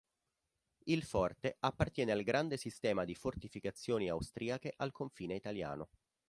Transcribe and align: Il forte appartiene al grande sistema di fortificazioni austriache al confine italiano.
Il 0.85 1.03
forte 1.03 1.57
appartiene 1.59 2.11
al 2.11 2.23
grande 2.23 2.57
sistema 2.57 3.05
di 3.05 3.13
fortificazioni 3.13 4.09
austriache 4.09 4.73
al 4.77 4.91
confine 4.91 5.35
italiano. 5.35 5.89